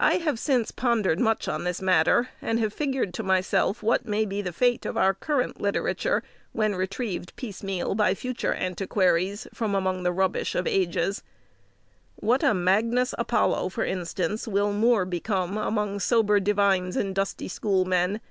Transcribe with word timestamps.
I 0.00 0.14
have 0.20 0.38
since 0.38 0.70
pondered 0.70 1.20
much 1.20 1.48
on 1.48 1.64
this 1.64 1.82
matter, 1.82 2.30
and 2.40 2.58
have 2.60 2.72
figured 2.72 3.12
to 3.12 3.22
myself 3.22 3.82
what 3.82 4.06
may 4.06 4.24
be 4.24 4.40
the 4.40 4.54
fate 4.54 4.86
of 4.86 4.96
our 4.96 5.12
current 5.12 5.60
literature, 5.60 6.22
when 6.52 6.74
retrieved 6.74 7.36
piecemeal 7.36 7.94
by 7.94 8.14
future 8.14 8.54
antiquaries, 8.54 9.46
from 9.52 9.74
among 9.74 10.02
the 10.02 10.12
rubbish 10.12 10.54
of 10.54 10.66
ages. 10.66 11.22
What 12.16 12.42
a 12.42 12.54
Magnus 12.54 13.14
Apollo, 13.18 13.68
for 13.68 13.84
instance, 13.84 14.48
will 14.48 14.72
Moore 14.72 15.04
become 15.04 15.58
among 15.58 16.00
sober 16.00 16.40
divines 16.40 16.96
and 16.96 17.14
dusty 17.14 17.48
schoolmen! 17.48 18.22